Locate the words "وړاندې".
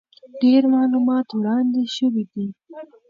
1.33-1.81